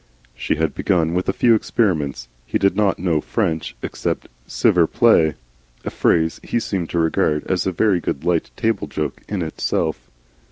She 0.33 0.55
had 0.55 0.73
begun 0.73 1.13
with 1.13 1.29
a 1.29 1.31
few 1.31 1.53
experiments. 1.53 2.27
He 2.47 2.57
did 2.57 2.75
not 2.75 2.97
know 2.97 3.21
French 3.21 3.75
except 3.83 4.29
'sivver 4.47 4.87
play,' 4.91 5.35
a 5.85 5.91
phrase 5.91 6.39
he 6.41 6.59
seemed 6.59 6.89
to 6.89 6.97
regard 6.97 7.45
as 7.45 7.67
a 7.67 7.71
very 7.71 7.99
good 7.99 8.23
light 8.23 8.49
table 8.55 8.87
joke 8.87 9.21
in 9.29 9.43
itself. 9.43 10.09